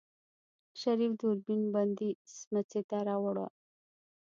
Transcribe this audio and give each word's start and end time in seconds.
شريف 0.81 1.11
دوربين 1.19 1.61
بندې 1.73 2.09
سمڅې 2.37 2.81
ته 2.89 2.97
واړوه. 3.23 3.49